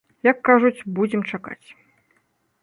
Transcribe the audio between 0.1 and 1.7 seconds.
Як кажуць, будзем чакаць.